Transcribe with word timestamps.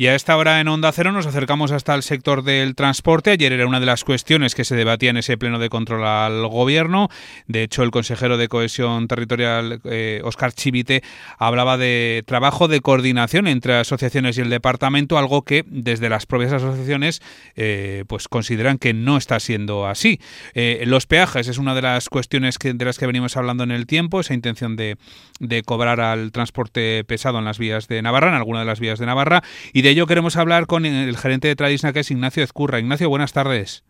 Y 0.00 0.06
a 0.06 0.14
esta 0.14 0.36
hora 0.36 0.60
en 0.60 0.68
Onda 0.68 0.92
Cero 0.92 1.10
nos 1.10 1.26
acercamos 1.26 1.72
hasta 1.72 1.92
el 1.92 2.04
sector 2.04 2.44
del 2.44 2.76
transporte. 2.76 3.32
Ayer 3.32 3.52
era 3.52 3.66
una 3.66 3.80
de 3.80 3.86
las 3.86 4.04
cuestiones 4.04 4.54
que 4.54 4.62
se 4.62 4.76
debatía 4.76 5.10
en 5.10 5.16
ese 5.16 5.36
pleno 5.36 5.58
de 5.58 5.68
control 5.68 6.06
al 6.06 6.46
gobierno. 6.46 7.08
De 7.48 7.64
hecho, 7.64 7.82
el 7.82 7.90
consejero 7.90 8.36
de 8.36 8.46
Cohesión 8.46 9.08
Territorial, 9.08 9.80
Oscar 10.22 10.50
eh, 10.50 10.52
Chivite, 10.54 11.02
hablaba 11.36 11.78
de 11.78 12.22
trabajo 12.28 12.68
de 12.68 12.80
coordinación 12.80 13.48
entre 13.48 13.74
asociaciones 13.74 14.38
y 14.38 14.42
el 14.42 14.50
departamento, 14.50 15.18
algo 15.18 15.42
que 15.42 15.64
desde 15.66 16.08
las 16.08 16.26
propias 16.26 16.52
asociaciones 16.52 17.20
eh, 17.56 18.04
pues 18.06 18.28
consideran 18.28 18.78
que 18.78 18.94
no 18.94 19.16
está 19.16 19.40
siendo 19.40 19.88
así. 19.88 20.20
Eh, 20.54 20.84
los 20.86 21.06
peajes 21.06 21.48
es 21.48 21.58
una 21.58 21.74
de 21.74 21.82
las 21.82 22.08
cuestiones 22.08 22.56
de 22.62 22.84
las 22.84 22.98
que 22.98 23.06
venimos 23.08 23.36
hablando 23.36 23.64
en 23.64 23.72
el 23.72 23.86
tiempo, 23.86 24.20
esa 24.20 24.34
intención 24.34 24.76
de, 24.76 24.96
de 25.40 25.64
cobrar 25.64 26.00
al 26.00 26.30
transporte 26.30 27.02
pesado 27.02 27.40
en 27.40 27.44
las 27.46 27.58
vías 27.58 27.88
de 27.88 28.00
Navarra, 28.00 28.28
en 28.28 28.36
alguna 28.36 28.60
de 28.60 28.66
las 28.66 28.78
vías 28.78 29.00
de 29.00 29.06
Navarra, 29.06 29.42
y 29.72 29.82
de 29.82 29.87
ello 29.90 30.06
queremos 30.06 30.36
hablar 30.36 30.66
con 30.66 30.84
el 30.86 31.16
gerente 31.16 31.48
de 31.48 31.56
Tradisna, 31.56 31.92
que 31.92 32.00
es 32.00 32.10
Ignacio 32.10 32.42
Ezcurra. 32.42 32.78
Ignacio, 32.78 33.08
buenas 33.08 33.32
tardes. 33.32 33.84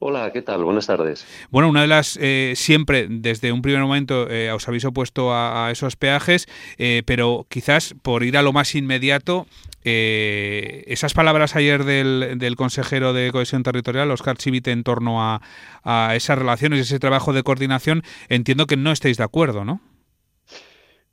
Hola, 0.00 0.30
¿qué 0.32 0.42
tal? 0.42 0.62
Buenas 0.62 0.86
tardes. 0.86 1.26
Bueno, 1.50 1.68
una 1.68 1.80
de 1.80 1.88
las, 1.88 2.16
eh, 2.20 2.52
siempre 2.54 3.08
desde 3.10 3.50
un 3.50 3.62
primer 3.62 3.80
momento 3.80 4.30
eh, 4.30 4.52
os 4.52 4.68
habéis 4.68 4.84
opuesto 4.84 5.34
a, 5.34 5.70
esos 5.72 5.96
peajes, 5.96 6.46
eh, 6.76 7.02
pero 7.04 7.46
quizás 7.48 7.96
por 8.02 8.22
ir 8.22 8.36
a 8.36 8.42
lo 8.42 8.52
más 8.52 8.76
inmediato, 8.76 9.46
esas 9.82 11.14
palabras 11.14 11.56
ayer 11.56 11.84
del, 11.84 12.34
del, 12.36 12.56
consejero 12.56 13.14
de 13.14 13.32
Cohesión 13.32 13.62
Territorial, 13.62 14.10
Oscar 14.10 14.36
Chivite, 14.36 14.70
en 14.70 14.84
torno 14.84 15.22
a, 15.22 15.40
a 15.82 16.14
esas 16.14 16.38
relaciones 16.38 16.78
y 16.78 16.82
ese 16.82 16.98
trabajo 16.98 17.32
de 17.32 17.42
coordinación, 17.42 18.02
entiendo 18.28 18.66
que 18.66 18.76
no 18.76 18.92
estáis 18.92 19.16
de 19.16 19.24
acuerdo, 19.24 19.64
¿no? 19.64 19.80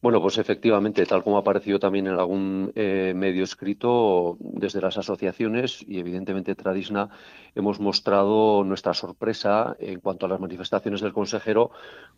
Bueno, 0.06 0.22
pues 0.22 0.38
efectivamente, 0.38 1.04
tal 1.08 1.24
como 1.24 1.38
ha 1.38 1.40
aparecido 1.40 1.80
también 1.80 2.06
en 2.06 2.14
algún 2.14 2.72
eh, 2.76 3.14
medio 3.16 3.44
escrito, 3.44 4.38
desde 4.40 4.80
las 4.80 5.00
asociaciones 5.00 5.84
y 5.88 5.98
evidentemente 5.98 6.54
Tradisna 6.54 7.10
hemos 7.56 7.80
mostrado 7.80 8.64
nuestra 8.64 8.94
sorpresa 8.94 9.76
en 9.80 10.00
cuanto 10.02 10.28
a 10.28 10.30
las 10.30 10.40
manifestaciones 10.40 11.02
del 11.02 11.12
consejero, 11.12 11.72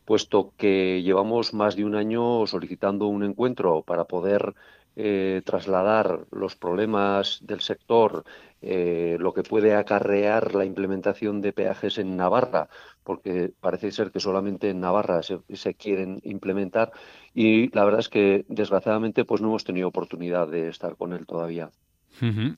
puesto 0.03 0.52
que 0.58 1.02
llevamos 1.02 1.53
más 1.53 1.78
de 1.78 1.86
un 1.86 1.95
año 1.95 2.45
solicitando 2.45 3.08
un 3.08 3.23
encuentro 3.23 3.84
para 3.84 4.03
poder 4.03 4.53
eh, 5.00 5.44
trasladar 5.45 6.26
los 6.31 6.56
problemas 6.56 7.40
del 7.44 7.62
sector, 7.62 8.23
eh, 8.64 9.17
lo 9.20 9.31
que 9.31 9.44
puede 9.44 9.76
acarrear 9.76 10.56
la 10.56 10.66
implementación 10.66 11.40
de 11.40 11.53
peajes 11.53 12.00
en 12.00 12.17
Navarra, 12.17 12.67
porque 13.03 13.52
parece 13.62 13.92
ser 13.92 14.09
que 14.09 14.20
solamente 14.20 14.72
en 14.72 14.80
Navarra 14.80 15.22
se, 15.22 15.75
quieren 15.75 16.20
implementar 16.23 16.92
y 17.36 17.70
la 17.75 17.86
verdad 17.86 18.00
es 18.00 18.09
que 18.09 18.45
desgraciadamente 18.50 19.23
pues 19.23 19.40
no 19.40 19.50
hemos 19.50 19.64
tenido 19.64 19.88
oportunidad 19.88 20.48
de 20.48 20.70
estar 20.70 20.95
con 20.95 21.14
él 21.14 21.28
todavía. 21.28 21.70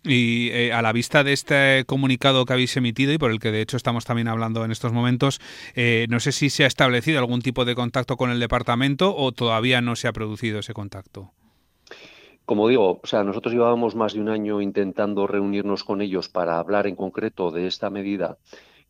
Y 0.06 0.50
eh, 0.52 0.72
a 0.72 0.82
la 0.82 0.94
vista 0.94 1.26
de 1.26 1.34
este 1.34 1.84
comunicado 1.86 2.45
que 2.45 2.54
habéis 2.54 2.78
emitido 2.78 3.12
y 3.12 3.17
por 3.17 3.32
el 3.32 3.42
que 3.42 3.52
de 3.52 3.60
hecho 3.60 3.76
estamos 3.76 4.06
también 4.06 4.30
hablando 4.30 4.64
en 4.64 4.72
estos 4.72 4.94
momentos, 4.94 5.42
eh, 5.76 6.08
no 6.10 6.22
sé 6.22 6.32
si 6.32 6.50
se 6.50 6.64
ha 6.64 6.67
establecido 6.67 7.20
algún 7.20 7.42
tipo 7.42 7.66
de 7.66 7.76
contacto 7.76 8.16
con 8.16 8.32
el 8.32 8.40
departamento 8.40 9.14
o 9.14 9.34
todavía 9.34 9.82
no 9.82 9.98
se 9.98 10.08
ha 10.08 10.14
producido 10.14 10.60
ese 10.60 10.73
contacto. 10.73 11.34
Como 12.50 12.67
digo, 12.67 13.00
o 13.03 13.05
sea, 13.05 13.23
nosotros 13.23 13.53
llevábamos 13.53 13.94
más 13.94 14.14
de 14.14 14.22
un 14.22 14.28
año 14.28 14.59
intentando 14.59 15.28
reunirnos 15.28 15.83
con 15.83 16.02
ellos 16.02 16.30
para 16.30 16.58
hablar 16.58 16.88
en 16.88 16.95
concreto 16.95 17.52
de 17.52 17.67
esta 17.67 17.92
medida 17.92 18.39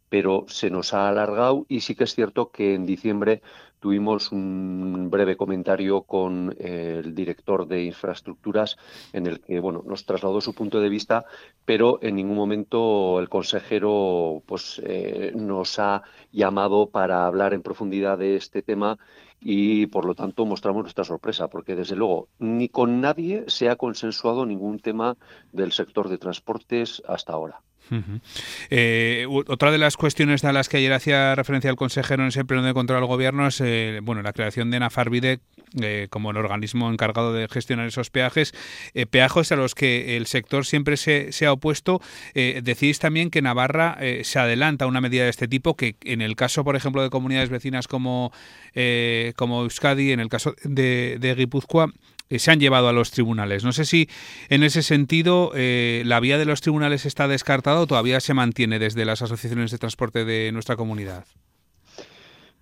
pero 0.09 0.45
se 0.47 0.69
nos 0.69 0.93
ha 0.93 1.07
alargado 1.07 1.65
y 1.69 1.81
sí 1.81 1.95
que 1.95 2.03
es 2.03 2.15
cierto 2.15 2.51
que 2.51 2.73
en 2.73 2.85
diciembre 2.85 3.41
tuvimos 3.79 4.31
un 4.31 5.09
breve 5.09 5.37
comentario 5.37 6.01
con 6.01 6.55
el 6.59 7.15
director 7.15 7.67
de 7.67 7.85
infraestructuras 7.85 8.77
en 9.13 9.27
el 9.27 9.39
que 9.39 9.59
bueno 9.59 9.83
nos 9.85 10.05
trasladó 10.05 10.41
su 10.41 10.53
punto 10.53 10.81
de 10.81 10.89
vista 10.89 11.25
pero 11.65 11.99
en 12.01 12.15
ningún 12.15 12.35
momento 12.35 13.19
el 13.19 13.29
consejero 13.29 14.43
pues 14.45 14.81
eh, 14.83 15.31
nos 15.35 15.79
ha 15.79 16.03
llamado 16.31 16.89
para 16.89 17.25
hablar 17.25 17.53
en 17.53 17.61
profundidad 17.61 18.17
de 18.17 18.35
este 18.35 18.61
tema 18.61 18.97
y 19.39 19.85
por 19.87 20.05
lo 20.05 20.15
tanto 20.15 20.45
mostramos 20.45 20.83
nuestra 20.83 21.05
sorpresa 21.05 21.47
porque 21.47 21.75
desde 21.75 21.95
luego 21.95 22.27
ni 22.39 22.67
con 22.69 22.99
nadie 22.99 23.45
se 23.47 23.69
ha 23.69 23.77
consensuado 23.77 24.45
ningún 24.45 24.79
tema 24.79 25.15
del 25.53 25.71
sector 25.71 26.09
de 26.09 26.17
transportes 26.17 27.01
hasta 27.07 27.33
ahora. 27.33 27.61
Eh, 28.69 29.25
otra 29.27 29.71
de 29.71 29.77
las 29.77 29.97
cuestiones 29.97 30.43
a 30.43 30.53
las 30.53 30.69
que 30.69 30.77
ayer 30.77 30.93
hacía 30.93 31.35
referencia 31.35 31.69
el 31.69 31.75
consejero 31.75 32.23
en 32.23 32.29
ese 32.29 32.45
pleno 32.45 32.63
de 32.63 32.73
control 32.73 32.99
al 32.99 33.05
gobierno 33.05 33.47
es 33.47 33.61
eh, 33.61 33.99
bueno 34.03 34.21
la 34.21 34.33
creación 34.33 34.71
de 34.71 34.79
Nafarvide 34.79 35.39
eh, 35.81 36.07
como 36.09 36.31
el 36.31 36.37
organismo 36.37 36.89
encargado 36.91 37.33
de 37.33 37.47
gestionar 37.47 37.87
esos 37.87 38.09
peajes, 38.09 38.53
peajes 39.11 39.51
a 39.51 39.55
los 39.55 39.75
que 39.75 40.17
el 40.17 40.25
sector 40.25 40.65
siempre 40.65 40.97
se, 40.97 41.45
ha 41.45 41.51
opuesto. 41.51 42.01
decís 42.33 42.99
también 42.99 43.29
que 43.29 43.41
Navarra 43.41 43.97
se 44.23 44.39
adelanta 44.39 44.85
a 44.85 44.87
una 44.87 44.99
medida 44.99 45.23
de 45.23 45.29
este 45.29 45.47
tipo, 45.47 45.75
que 45.75 45.95
en 46.03 46.21
el 46.21 46.35
caso, 46.35 46.63
por 46.63 46.75
ejemplo, 46.75 47.03
de 47.03 47.11
comunidades 47.11 47.49
vecinas 47.49 47.87
como, 47.87 48.31
como 49.35 49.61
Euskadi, 49.61 50.11
en 50.11 50.19
el 50.19 50.29
caso 50.29 50.55
de, 50.63 51.17
de 51.19 51.35
Guipúzcoa, 51.35 51.91
se 52.37 52.51
han 52.51 52.59
llevado 52.59 52.87
a 52.87 52.93
los 52.93 53.11
tribunales. 53.11 53.63
No 53.63 53.71
sé 53.71 53.85
si 53.85 54.09
en 54.49 54.63
ese 54.63 54.83
sentido 54.83 55.51
eh, 55.55 56.03
la 56.05 56.19
vía 56.19 56.37
de 56.37 56.45
los 56.45 56.61
tribunales 56.61 57.05
está 57.05 57.27
descartada 57.27 57.79
o 57.79 57.87
todavía 57.87 58.19
se 58.19 58.35
mantiene 58.35 58.77
desde 58.77 59.05
las 59.05 59.21
asociaciones 59.21 59.71
de 59.71 59.79
transporte 59.79 60.25
de 60.25 60.51
nuestra 60.51 60.75
comunidad. 60.75 61.25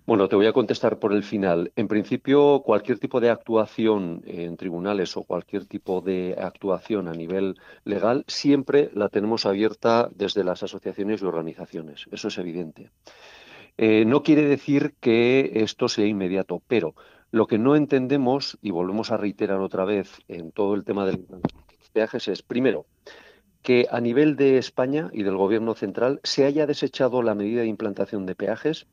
Bueno, 0.08 0.26
te 0.26 0.36
voy 0.36 0.46
a 0.46 0.54
contestar 0.54 0.98
por 0.98 1.12
el 1.12 1.22
final. 1.22 1.70
En 1.76 1.86
principio, 1.86 2.62
cualquier 2.64 2.98
tipo 2.98 3.20
de 3.20 3.28
actuación 3.28 4.22
en 4.26 4.56
tribunales 4.56 5.14
o 5.18 5.22
cualquier 5.22 5.66
tipo 5.66 6.00
de 6.00 6.34
actuación 6.40 7.08
a 7.08 7.12
nivel 7.12 7.56
legal 7.84 8.24
siempre 8.26 8.88
la 8.94 9.10
tenemos 9.10 9.44
abierta 9.44 10.08
desde 10.14 10.44
las 10.44 10.62
asociaciones 10.62 11.20
y 11.20 11.26
organizaciones. 11.26 12.06
Eso 12.10 12.28
es 12.28 12.38
evidente. 12.38 12.90
Eh, 13.76 14.06
no 14.06 14.22
quiere 14.22 14.46
decir 14.46 14.94
que 14.98 15.52
esto 15.56 15.88
sea 15.88 16.06
inmediato, 16.06 16.62
pero 16.66 16.94
lo 17.30 17.46
que 17.46 17.58
no 17.58 17.76
entendemos, 17.76 18.58
y 18.62 18.70
volvemos 18.70 19.10
a 19.10 19.16
reiterar 19.16 19.60
otra 19.60 19.84
vez 19.84 20.10
en 20.28 20.50
todo 20.50 20.74
el 20.74 20.84
tema 20.84 21.06
de 21.06 21.12
los 21.12 21.90
peajes, 21.92 22.28
es, 22.28 22.42
primero, 22.42 22.86
que 23.62 23.86
a 23.90 24.00
nivel 24.00 24.36
de 24.36 24.58
España 24.58 25.10
y 25.12 25.22
del 25.22 25.36
Gobierno 25.36 25.74
central 25.74 26.20
se 26.22 26.44
haya 26.44 26.66
desechado 26.66 27.22
la 27.22 27.34
medida 27.34 27.62
de 27.62 27.66
implantación 27.66 28.24
de 28.24 28.34
peajes 28.34 28.86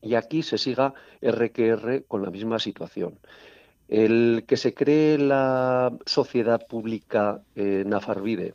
y 0.00 0.14
aquí 0.14 0.42
se 0.42 0.58
siga 0.58 0.94
RQR 1.22 2.04
con 2.06 2.22
la 2.22 2.30
misma 2.30 2.58
situación. 2.58 3.18
El 3.88 4.44
que 4.46 4.56
se 4.56 4.72
cree 4.72 5.18
la 5.18 5.92
sociedad 6.06 6.66
pública 6.66 7.42
eh, 7.54 7.84
Nafarvide 7.86 8.54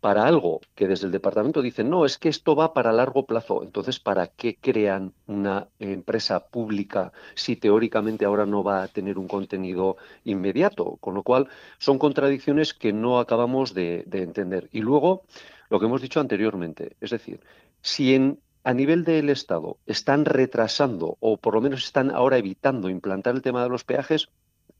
para 0.00 0.26
algo 0.26 0.60
que 0.74 0.86
desde 0.86 1.06
el 1.06 1.12
departamento 1.12 1.60
dicen, 1.60 1.90
no, 1.90 2.04
es 2.04 2.18
que 2.18 2.28
esto 2.28 2.54
va 2.54 2.72
para 2.72 2.92
largo 2.92 3.26
plazo. 3.26 3.62
Entonces, 3.64 3.98
¿para 3.98 4.28
qué 4.28 4.56
crean 4.60 5.12
una 5.26 5.68
empresa 5.80 6.46
pública 6.46 7.12
si 7.34 7.56
teóricamente 7.56 8.24
ahora 8.24 8.46
no 8.46 8.62
va 8.62 8.82
a 8.82 8.88
tener 8.88 9.18
un 9.18 9.26
contenido 9.26 9.96
inmediato? 10.24 10.96
Con 11.00 11.14
lo 11.14 11.22
cual, 11.24 11.48
son 11.78 11.98
contradicciones 11.98 12.74
que 12.74 12.92
no 12.92 13.18
acabamos 13.18 13.74
de, 13.74 14.06
entender. 14.12 14.68
Y 14.72 14.80
luego, 14.82 15.24
lo 15.68 15.80
que 15.80 15.86
hemos 15.86 16.02
dicho 16.02 16.20
anteriormente, 16.20 16.96
es 17.00 17.10
decir, 17.10 17.40
si 17.82 18.14
en, 18.14 18.38
a 18.62 18.74
nivel 18.74 19.04
del 19.04 19.30
Estado 19.30 19.78
están 19.86 20.24
retrasando 20.24 21.16
o 21.18 21.38
por 21.38 21.54
lo 21.54 21.60
menos 21.60 21.84
están 21.84 22.10
ahora 22.12 22.38
evitando 22.38 22.88
implantar 22.88 23.34
el 23.34 23.42
tema 23.42 23.64
de 23.64 23.68
los 23.68 23.84
peajes, 23.84 24.28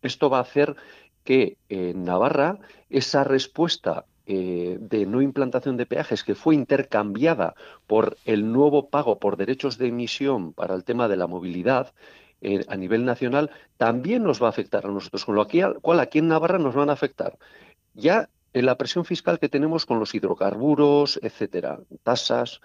esto 0.02 0.30
va 0.30 0.38
a 0.38 0.42
hacer 0.42 0.76
que 1.24 1.58
en 1.68 2.04
Navarra 2.04 2.58
esa 2.88 3.24
respuesta 3.24 4.04
eh, 4.30 4.76
de 4.78 5.06
no 5.06 5.22
implantación 5.22 5.78
de 5.78 5.86
peajes 5.86 6.22
que 6.22 6.34
fue 6.34 6.54
intercambiada 6.54 7.54
por 7.86 8.18
el 8.26 8.52
nuevo 8.52 8.90
pago 8.90 9.18
por 9.18 9.38
derechos 9.38 9.78
de 9.78 9.88
emisión 9.88 10.52
para 10.52 10.74
el 10.74 10.84
tema 10.84 11.08
de 11.08 11.16
la 11.16 11.26
movilidad 11.26 11.94
eh, 12.42 12.62
a 12.68 12.76
nivel 12.76 13.06
nacional, 13.06 13.50
también 13.78 14.24
nos 14.24 14.42
va 14.42 14.48
a 14.48 14.50
afectar 14.50 14.84
a 14.84 14.90
nosotros, 14.90 15.24
con 15.24 15.34
lo 15.34 15.46
cual 15.80 15.98
aquí 16.00 16.18
en 16.18 16.28
Navarra 16.28 16.58
nos 16.58 16.74
van 16.74 16.90
a 16.90 16.92
afectar 16.92 17.38
ya 17.94 18.28
en 18.52 18.66
la 18.66 18.76
presión 18.76 19.06
fiscal 19.06 19.38
que 19.38 19.48
tenemos 19.48 19.86
con 19.86 19.98
los 19.98 20.14
hidrocarburos, 20.14 21.18
etcétera, 21.22 21.80
tasas, 22.02 22.60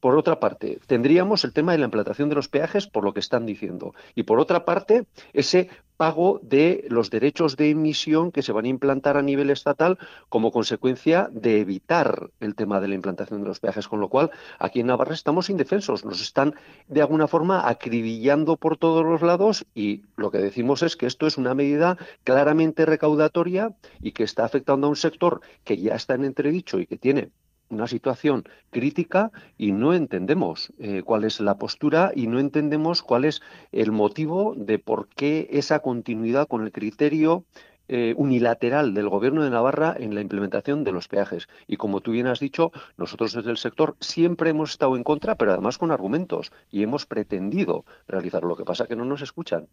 por 0.00 0.16
otra 0.18 0.38
parte, 0.38 0.78
tendríamos 0.86 1.44
el 1.44 1.54
tema 1.54 1.72
de 1.72 1.78
la 1.78 1.86
implantación 1.86 2.28
de 2.28 2.34
los 2.34 2.48
peajes, 2.48 2.86
por 2.86 3.04
lo 3.04 3.14
que 3.14 3.20
están 3.20 3.46
diciendo. 3.46 3.94
Y 4.14 4.24
por 4.24 4.38
otra 4.38 4.64
parte, 4.64 5.06
ese 5.32 5.70
pago 5.96 6.40
de 6.42 6.84
los 6.88 7.10
derechos 7.10 7.56
de 7.56 7.70
emisión 7.70 8.32
que 8.32 8.42
se 8.42 8.52
van 8.52 8.64
a 8.64 8.68
implantar 8.68 9.16
a 9.16 9.22
nivel 9.22 9.50
estatal 9.50 9.98
como 10.28 10.52
consecuencia 10.52 11.28
de 11.32 11.60
evitar 11.60 12.30
el 12.40 12.54
tema 12.54 12.80
de 12.80 12.88
la 12.88 12.94
implantación 12.94 13.42
de 13.42 13.48
los 13.48 13.60
peajes. 13.60 13.88
Con 13.88 14.00
lo 14.00 14.08
cual, 14.08 14.30
aquí 14.58 14.80
en 14.80 14.86
Navarra 14.86 15.14
estamos 15.14 15.50
indefensos. 15.50 16.04
Nos 16.04 16.20
están, 16.20 16.54
de 16.88 17.00
alguna 17.00 17.26
forma, 17.26 17.68
acribillando 17.68 18.56
por 18.56 18.76
todos 18.76 19.04
los 19.04 19.22
lados 19.22 19.66
y 19.74 20.02
lo 20.16 20.30
que 20.30 20.38
decimos 20.38 20.82
es 20.82 20.96
que 20.96 21.06
esto 21.06 21.26
es 21.26 21.38
una 21.38 21.54
medida 21.54 21.96
claramente 22.24 22.86
recaudatoria 22.86 23.74
y 24.00 24.12
que 24.12 24.24
está 24.24 24.44
afectando 24.44 24.86
a 24.86 24.90
un 24.90 24.96
sector 24.96 25.40
que 25.64 25.76
ya 25.76 25.94
está 25.94 26.14
en 26.14 26.24
entredicho 26.24 26.78
y 26.78 26.86
que 26.86 26.96
tiene 26.96 27.30
una 27.68 27.86
situación 27.86 28.44
crítica 28.70 29.30
y 29.58 29.72
no 29.72 29.94
entendemos 29.94 30.72
eh, 30.78 31.02
cuál 31.04 31.24
es 31.24 31.40
la 31.40 31.58
postura 31.58 32.12
y 32.14 32.26
no 32.26 32.38
entendemos 32.38 33.02
cuál 33.02 33.24
es 33.24 33.42
el 33.72 33.92
motivo 33.92 34.54
de 34.56 34.78
por 34.78 35.08
qué 35.08 35.48
esa 35.50 35.80
continuidad 35.80 36.46
con 36.46 36.62
el 36.62 36.72
criterio 36.72 37.44
eh, 37.88 38.14
unilateral 38.16 38.94
del 38.94 39.08
Gobierno 39.08 39.44
de 39.44 39.50
Navarra 39.50 39.94
en 39.96 40.14
la 40.14 40.20
implementación 40.20 40.82
de 40.82 40.90
los 40.90 41.06
peajes. 41.06 41.48
Y 41.68 41.76
como 41.76 42.00
tú 42.00 42.10
bien 42.10 42.26
has 42.26 42.40
dicho, 42.40 42.72
nosotros 42.96 43.32
desde 43.32 43.50
el 43.50 43.58
sector 43.58 43.96
siempre 44.00 44.50
hemos 44.50 44.70
estado 44.72 44.96
en 44.96 45.04
contra, 45.04 45.36
pero 45.36 45.52
además 45.52 45.78
con 45.78 45.92
argumentos, 45.92 46.50
y 46.70 46.82
hemos 46.82 47.06
pretendido 47.06 47.84
realizar. 48.08 48.42
Lo 48.42 48.56
que 48.56 48.64
pasa 48.64 48.88
que 48.88 48.96
no 48.96 49.04
nos 49.04 49.22
escuchan. 49.22 49.68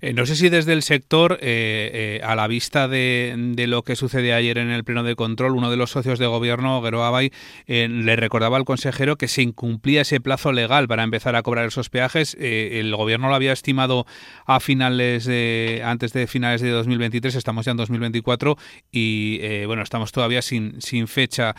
Eh, 0.00 0.12
no 0.12 0.26
sé 0.26 0.36
si 0.36 0.48
desde 0.48 0.72
el 0.72 0.82
sector, 0.82 1.38
eh, 1.40 2.18
eh, 2.20 2.20
a 2.24 2.34
la 2.34 2.46
vista 2.46 2.88
de, 2.88 3.54
lo 3.68 3.82
que 3.82 3.96
sucede 3.96 4.32
ayer 4.32 4.58
en 4.58 4.70
el 4.70 4.84
pleno 4.84 5.02
de 5.02 5.14
control, 5.14 5.56
uno 5.56 5.70
de 5.70 5.76
los 5.76 5.90
socios 5.90 6.18
de 6.18 6.26
gobierno, 6.26 6.80
Guero 6.80 7.04
Abay, 7.04 7.32
le 7.66 8.16
recordaba 8.16 8.56
al 8.56 8.64
consejero 8.64 9.16
que 9.16 9.28
se 9.28 9.42
incumplía 9.42 10.02
ese 10.02 10.20
plazo 10.20 10.52
legal 10.52 10.88
para 10.88 11.02
empezar 11.02 11.36
a 11.36 11.42
cobrar 11.42 11.66
esos 11.66 11.90
peajes. 11.90 12.36
el 12.38 12.94
gobierno 12.96 13.28
lo 13.28 13.34
había 13.34 13.52
estimado 13.52 14.06
a 14.46 14.60
finales 14.60 15.24
de, 15.24 15.82
antes 15.84 16.12
de 16.12 16.26
finales 16.26 16.60
de 16.60 16.70
2023, 16.70 17.34
estamos 17.34 17.66
ya 17.66 17.72
en 17.72 17.76
2024 17.76 18.56
y 18.90 19.64
bueno, 19.66 19.82
estamos 19.82 20.12
todavía 20.12 20.40
sin, 20.42 20.80
sin 20.80 21.08
fecha. 21.08 21.54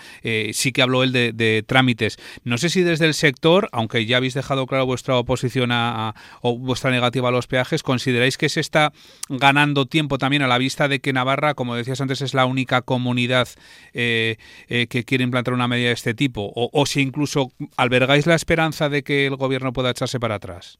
sí 0.51 0.71
que 0.71 0.81
habló 0.81 1.03
él 1.03 1.11
de, 1.11 1.63
trámites. 1.67 2.17
No 2.43 2.57
sé 2.57 2.69
si 2.69 2.81
desde 2.81 3.05
el 3.05 3.13
sector, 3.13 3.69
aunque 3.71 4.05
ya 4.05 4.17
habéis 4.17 4.33
dejado 4.33 4.65
claro 4.65 4.85
vuestra 4.85 5.17
oposición 5.17 5.71
a, 5.71 6.15
o 6.41 6.57
vuestra 6.57 6.91
negativa 6.91 7.29
a 7.29 7.31
los 7.31 7.47
peajes, 7.47 7.83
¿Consideráis 7.99 8.37
que 8.37 8.47
se 8.47 8.61
está 8.61 8.93
ganando 9.27 9.85
tiempo 9.85 10.17
también 10.17 10.41
a 10.41 10.47
la 10.47 10.57
vista 10.57 10.87
de 10.87 11.01
que 11.01 11.11
Navarra, 11.11 11.53
como 11.53 11.75
decías 11.75 11.99
antes, 11.99 12.21
es 12.21 12.33
la 12.33 12.45
única 12.45 12.81
comunidad 12.81 13.49
eh, 13.93 14.37
eh, 14.69 14.87
que 14.87 15.03
quiere 15.03 15.25
implantar 15.25 15.53
una 15.53 15.67
medida 15.67 15.89
de 15.89 15.95
este 15.95 16.13
tipo? 16.13 16.49
O, 16.55 16.85
si 16.85 17.01
incluso 17.01 17.51
albergáis 17.75 18.25
la 18.25 18.35
esperanza 18.35 18.87
de 18.87 19.03
que 19.03 19.27
el 19.27 19.35
gobierno 19.35 19.73
pueda 19.73 19.89
echarse 19.89 20.17
para 20.17 20.35
atrás? 20.35 20.79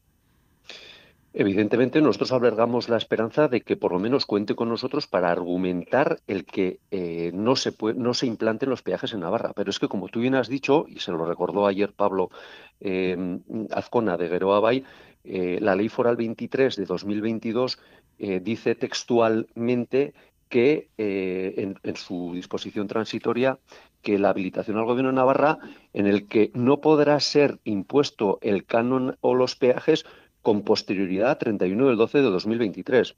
Evidentemente, 1.34 2.00
nosotros 2.00 2.32
albergamos 2.32 2.88
la 2.88 2.96
esperanza 2.96 3.48
de 3.48 3.60
que 3.60 3.76
por 3.76 3.92
lo 3.92 3.98
menos 3.98 4.24
cuente 4.24 4.54
con 4.54 4.70
nosotros 4.70 5.06
para 5.06 5.30
argumentar 5.30 6.20
el 6.26 6.46
que 6.46 6.80
eh, 6.90 7.32
no, 7.34 7.54
se 7.54 7.74
no 7.96 8.14
se 8.14 8.26
implanten 8.26 8.70
los 8.70 8.80
peajes 8.80 9.12
en 9.12 9.20
Navarra. 9.20 9.52
Pero 9.54 9.68
es 9.68 9.78
que, 9.78 9.88
como 9.88 10.08
tú 10.08 10.20
bien 10.20 10.36
has 10.36 10.48
dicho, 10.48 10.86
y 10.88 11.00
se 11.00 11.12
lo 11.12 11.26
recordó 11.26 11.66
ayer 11.66 11.92
Pablo 11.92 12.30
Azcona 13.72 14.16
de 14.16 14.28
Gueroabay, 14.30 14.84
eh, 15.24 15.58
la 15.60 15.76
Ley 15.76 15.88
Foral 15.88 16.16
23 16.16 16.76
de 16.76 16.84
2022 16.86 17.78
eh, 18.18 18.40
dice 18.40 18.74
textualmente 18.74 20.14
que 20.48 20.88
eh, 20.98 21.74
en, 21.82 21.96
su 21.96 22.32
disposición 22.34 22.88
transitoria 22.88 23.58
que 24.02 24.18
la 24.18 24.30
habilitación 24.30 24.78
al 24.78 24.86
Gobierno 24.86 25.10
de 25.10 25.16
Navarra 25.16 25.58
en 25.92 26.06
el 26.06 26.26
que 26.26 26.50
no 26.54 26.80
podrá 26.80 27.20
ser 27.20 27.60
impuesto 27.64 28.38
el 28.40 28.64
canon 28.64 29.16
o 29.20 29.34
los 29.34 29.56
peajes 29.56 30.06
con 30.42 30.62
posterioridad 30.62 31.30
a 31.30 31.38
31 31.38 31.86
del 31.86 31.96
12 31.96 32.18
de 32.18 32.24
2023. 32.24 33.14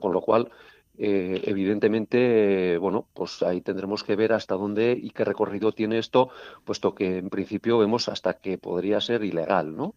Con 0.00 0.12
lo 0.12 0.20
cual, 0.20 0.50
evidentemente, 0.98 2.76
bueno, 2.76 3.06
pues 3.14 3.42
ahí 3.42 3.62
tendremos 3.62 4.04
que 4.04 4.16
ver 4.16 4.34
hasta 4.34 4.56
dónde 4.56 4.98
y 5.00 5.10
qué 5.10 5.24
recorrido 5.24 5.72
tiene 5.72 5.98
esto, 5.98 6.28
puesto 6.64 6.94
que 6.94 7.18
en 7.18 7.30
principio 7.30 7.78
vemos 7.78 8.08
hasta 8.10 8.34
que 8.34 8.58
podría 8.58 9.00
ser 9.00 9.24
ilegal, 9.24 9.74
¿no? 9.74 9.94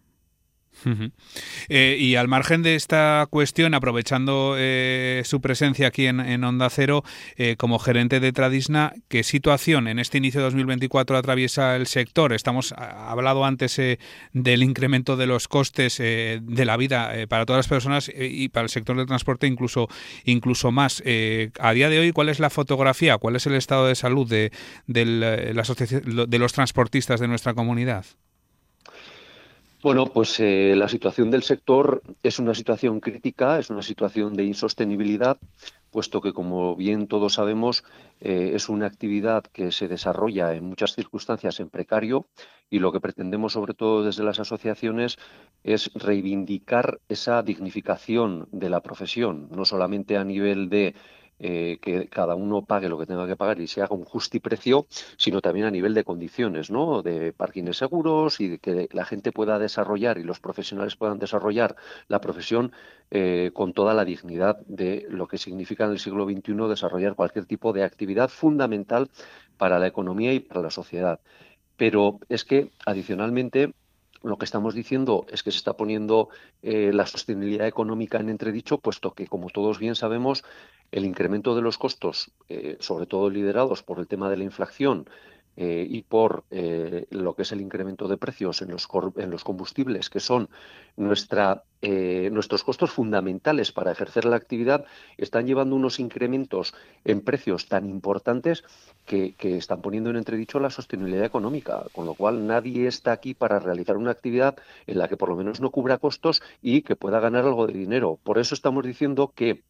Eh, 1.67 1.97
y 1.99 2.15
al 2.15 2.27
margen 2.27 2.63
de 2.63 2.75
esta 2.75 3.27
cuestión, 3.29 3.73
aprovechando 3.73 4.55
eh, 4.57 5.21
su 5.25 5.41
presencia 5.41 5.87
aquí 5.87 6.07
en, 6.07 6.43
Onda 6.43 6.69
Cero, 6.69 7.03
eh, 7.35 7.55
como 7.57 7.79
gerente 7.79 8.19
de 8.19 8.31
Tradisna, 8.31 8.93
¿qué 9.07 9.23
situación 9.23 9.87
en 9.87 9.99
este 9.99 10.17
inicio 10.17 10.39
de 10.39 10.45
2024 10.45 11.17
atraviesa 11.17 11.75
el 11.75 11.87
sector? 11.87 12.33
Estamos 12.33 12.73
hablado 12.77 13.45
antes 13.45 13.79
del 14.33 14.63
incremento 14.63 15.17
de 15.17 15.27
los 15.27 15.47
costes 15.47 15.97
de 15.97 16.65
la 16.65 16.77
vida 16.77 17.13
para 17.27 17.45
todas 17.45 17.59
las 17.59 17.67
personas 17.67 18.11
y 18.13 18.49
para 18.49 18.63
el 18.63 18.69
sector 18.69 18.97
del 18.97 19.05
transporte 19.05 19.47
incluso, 19.47 19.87
incluso 20.25 20.71
más. 20.71 21.03
a 21.59 21.73
día 21.73 21.89
de 21.89 21.99
hoy, 21.99 22.11
¿cuál 22.11 22.29
es 22.29 22.39
la 22.39 22.49
fotografía? 22.49 23.17
¿Cuál 23.17 23.35
es 23.35 23.45
el 23.45 23.53
estado 23.55 23.87
de 23.87 23.95
salud 23.95 24.27
de, 24.27 24.51
de 24.87 26.39
los 26.39 26.53
transportistas 26.53 27.19
de 27.19 27.27
nuestra 27.27 27.53
comunidad? 27.53 28.05
Bueno, 29.81 30.07
pues 30.07 30.37
eh, 30.41 30.73
la 30.75 30.89
situación 30.89 31.31
del 31.31 31.41
sector 31.41 32.03
es 32.21 32.37
una 32.37 32.53
situación 32.53 32.99
crítica, 32.99 33.59
es 33.59 33.69
una 33.69 33.81
situación 33.81 34.33
de 34.33 34.43
insostenibilidad, 34.43 35.37
puesto 35.89 36.19
que, 36.19 36.33
como 36.33 36.75
bien 36.75 37.07
todos 37.07 37.35
sabemos, 37.35 37.85
eh, 38.19 38.51
es 38.55 38.67
una 38.67 38.87
actividad 38.87 39.43
que 39.43 39.71
se 39.71 39.87
desarrolla 39.87 40.53
en 40.53 40.65
muchas 40.65 40.95
circunstancias 40.95 41.61
en 41.61 41.69
precario 41.69 42.25
y 42.69 42.79
lo 42.79 42.91
que 42.91 42.99
pretendemos, 42.99 43.53
sobre 43.53 43.73
todo 43.73 44.03
desde 44.03 44.25
las 44.25 44.41
asociaciones, 44.41 45.15
es 45.63 45.91
reivindicar 45.93 46.99
esa 47.07 47.41
dignificación 47.41 48.49
de 48.51 48.69
la 48.69 48.81
profesión, 48.81 49.47
no 49.49 49.63
solamente 49.63 50.17
a 50.17 50.25
nivel 50.25 50.67
de 50.67 50.93
eh, 51.39 51.79
que 51.81 52.07
cada 52.09 52.35
uno 52.35 52.63
pague 52.63 52.89
lo 52.89 52.99
que 52.99 53.05
tenga 53.05 53.25
que 53.25 53.35
pagar 53.35 53.59
y 53.61 53.67
se 53.67 53.81
haga 53.81 53.95
un 53.95 54.03
justiprecio, 54.03 54.87
sino 55.17 55.41
también 55.41 55.65
a 55.65 55.71
nivel 55.71 55.93
de 55.93 56.03
condiciones, 56.03 56.69
¿no? 56.69 57.01
De 57.01 57.33
parkings 57.33 57.77
seguros 57.77 58.39
y 58.39 58.49
de 58.49 58.57
que 58.59 58.89
la 58.91 59.05
gente 59.05 59.31
pueda 59.31 59.57
desarrollar 59.59 60.17
y 60.17 60.23
los 60.23 60.39
profesionales 60.39 60.95
puedan 60.95 61.19
desarrollar 61.19 61.75
la 62.07 62.19
profesión 62.21 62.71
eh, 63.11 63.51
con 63.53 63.73
toda 63.73 63.93
la 63.93 64.05
dignidad 64.05 64.59
de 64.67 65.05
lo 65.09 65.27
que 65.27 65.37
significa 65.37 65.85
en 65.85 65.91
el 65.91 65.99
siglo 65.99 66.25
XXI 66.25 66.67
desarrollar 66.67 67.15
cualquier 67.15 67.45
tipo 67.45 67.73
de 67.73 67.83
actividad 67.83 68.29
fundamental 68.29 69.09
para 69.57 69.79
la 69.79 69.87
economía 69.87 70.33
y 70.33 70.39
para 70.39 70.61
la 70.61 70.71
sociedad. 70.71 71.19
Pero 71.77 72.19
es 72.29 72.43
que, 72.43 72.71
adicionalmente, 72.85 73.73
lo 74.23 74.37
que 74.37 74.45
estamos 74.45 74.73
diciendo 74.73 75.25
es 75.29 75.43
que 75.43 75.51
se 75.51 75.57
está 75.57 75.73
poniendo 75.73 76.29
eh, 76.61 76.91
la 76.93 77.05
sostenibilidad 77.05 77.67
económica 77.67 78.19
en 78.19 78.29
entredicho, 78.29 78.77
puesto 78.77 79.13
que, 79.13 79.27
como 79.27 79.49
todos 79.49 79.79
bien 79.79 79.95
sabemos, 79.95 80.43
el 80.91 81.05
incremento 81.05 81.55
de 81.55 81.61
los 81.61 81.77
costos, 81.77 82.31
eh, 82.49 82.77
sobre 82.79 83.05
todo 83.05 83.29
liderados 83.29 83.83
por 83.83 83.99
el 83.99 84.07
tema 84.07 84.29
de 84.29 84.37
la 84.37 84.43
inflación, 84.43 85.07
eh, 85.61 85.85
y 85.89 86.03
por 86.03 86.45
eh, 86.51 87.05
lo 87.09 87.35
que 87.35 87.41
es 87.41 87.51
el 87.51 87.59
incremento 87.59 88.07
de 88.07 88.15
precios 88.15 88.61
en 88.61 88.71
los, 88.71 88.87
en 89.17 89.29
los 89.29 89.43
combustibles, 89.43 90.09
que 90.09 90.21
son 90.21 90.49
nuestra, 90.95 91.63
eh, 91.81 92.29
nuestros 92.31 92.63
costos 92.63 92.91
fundamentales 92.91 93.73
para 93.73 93.91
ejercer 93.91 94.23
la 94.23 94.37
actividad, 94.37 94.85
están 95.17 95.47
llevando 95.47 95.75
unos 95.75 95.99
incrementos 95.99 96.73
en 97.03 97.19
precios 97.19 97.67
tan 97.67 97.89
importantes 97.89 98.63
que, 99.05 99.33
que 99.33 99.57
están 99.57 99.81
poniendo 99.81 100.09
en 100.09 100.15
entredicho 100.15 100.61
la 100.61 100.69
sostenibilidad 100.69 101.25
económica, 101.25 101.83
con 101.91 102.05
lo 102.05 102.13
cual 102.13 102.47
nadie 102.47 102.87
está 102.87 103.11
aquí 103.11 103.33
para 103.33 103.59
realizar 103.59 103.97
una 103.97 104.11
actividad 104.11 104.55
en 104.87 104.97
la 104.97 105.09
que 105.09 105.17
por 105.17 105.27
lo 105.27 105.35
menos 105.35 105.59
no 105.59 105.71
cubra 105.71 105.97
costos 105.97 106.41
y 106.61 106.83
que 106.83 106.95
pueda 106.95 107.19
ganar 107.19 107.43
algo 107.43 107.67
de 107.67 107.73
dinero. 107.73 108.17
Por 108.23 108.37
eso 108.37 108.55
estamos 108.55 108.85
diciendo 108.85 109.33
que 109.35 109.63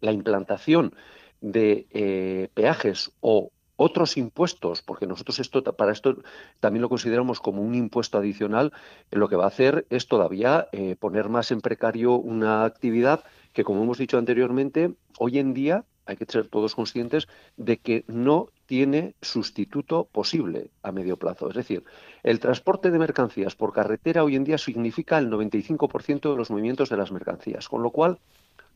la 0.00 0.10
implantación 0.10 0.96
de 1.40 2.50
peajes 2.54 3.12
o 3.20 3.52
otros 3.78 4.16
impuestos, 4.16 4.82
porque 4.82 5.06
nosotros 5.06 5.38
esto 5.38 5.62
para 5.62 5.92
esto 5.92 6.16
también 6.58 6.82
lo 6.82 6.88
consideramos 6.88 7.38
como 7.38 7.62
un 7.62 7.76
impuesto 7.76 8.18
adicional, 8.18 8.72
lo 9.10 9.28
que 9.28 9.36
va 9.36 9.44
a 9.44 9.48
hacer 9.48 9.86
es 9.88 10.08
todavía 10.08 10.68
eh, 10.72 10.96
poner 10.98 11.28
más 11.28 11.52
en 11.52 11.60
precario 11.60 12.16
una 12.16 12.64
actividad 12.64 13.22
que, 13.52 13.62
como 13.62 13.82
hemos 13.84 13.96
dicho 13.96 14.18
anteriormente, 14.18 14.94
hoy 15.18 15.38
en 15.38 15.54
día 15.54 15.84
hay 16.06 16.16
que 16.16 16.26
ser 16.26 16.48
todos 16.48 16.74
conscientes 16.74 17.28
de 17.56 17.76
que 17.76 18.04
no 18.08 18.48
tiene 18.66 19.14
sustituto 19.22 20.08
posible 20.10 20.70
a 20.82 20.90
medio 20.90 21.16
plazo. 21.16 21.48
Es 21.48 21.54
decir, 21.54 21.84
el 22.24 22.40
transporte 22.40 22.90
de 22.90 22.98
mercancías 22.98 23.54
por 23.54 23.72
carretera 23.72 24.24
hoy 24.24 24.34
en 24.34 24.44
día 24.44 24.58
significa 24.58 25.18
el 25.18 25.30
95% 25.30 26.30
de 26.30 26.36
los 26.36 26.50
movimientos 26.50 26.88
de 26.88 26.96
las 26.96 27.12
mercancías, 27.12 27.68
con 27.68 27.82
lo 27.82 27.90
cual 27.90 28.18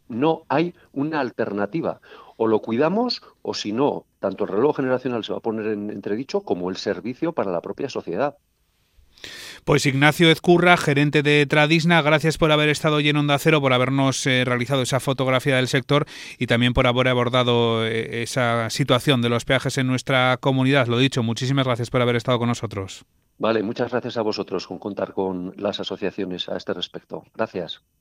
no 0.09 0.43
hay 0.49 0.75
una 0.93 1.21
alternativa. 1.21 2.01
O 2.37 2.47
lo 2.47 2.61
cuidamos 2.61 3.23
o 3.43 3.55
si 3.55 3.73
no, 3.73 4.07
tanto 4.19 4.45
el 4.45 4.51
reloj 4.51 4.77
generacional 4.77 5.25
se 5.25 5.33
va 5.33 5.39
a 5.39 5.43
poner 5.43 5.67
en 5.67 5.91
entredicho 5.91 6.43
como 6.43 6.71
el 6.71 6.77
servicio 6.77 7.33
para 7.33 7.53
la 7.53 7.61
propia 7.61 7.89
sociedad. 7.89 8.37
Pues 9.65 9.87
Ignacio 9.87 10.29
Ezcurra, 10.31 10.77
gerente 10.77 11.23
de 11.23 11.47
Tradisna, 11.47 12.03
gracias 12.03 12.37
por 12.37 12.51
haber 12.51 12.69
estado 12.69 12.97
hoy 12.97 13.09
en 13.09 13.17
Onda 13.17 13.39
Cero, 13.39 13.61
por 13.61 13.73
habernos 13.73 14.27
eh, 14.27 14.45
realizado 14.45 14.83
esa 14.83 14.99
fotografía 14.99 15.57
del 15.57 15.69
sector 15.69 16.07
y 16.39 16.49
también 16.49 16.73
por 16.73 16.89
haber 16.89 17.07
abordado 17.07 17.87
eh, 17.87 18.23
esa 18.23 18.71
situación 18.71 19.23
de 19.23 19.29
los 19.29 19.45
peajes 19.45 19.79
en 19.79 19.87
nuestra 19.87 20.37
comunidad. 20.39 20.89
Lo 20.89 20.99
dicho, 20.99 21.23
muchísimas 21.23 21.67
gracias 21.67 21.91
por 21.91 22.03
haber 22.03 22.17
estado 22.17 22.41
con 22.41 22.49
nosotros. 22.49 23.05
Vale, 23.39 23.63
muchas 23.63 23.91
gracias 23.91 24.17
a 24.17 24.23
vosotros 24.23 24.67
con 24.67 24.79
contar 24.79 25.13
con 25.13 25.55
las 25.57 25.79
asociaciones 25.81 26.49
a 26.49 26.57
este 26.57 26.75
respecto. 26.75 27.25
Gracias. 27.35 27.83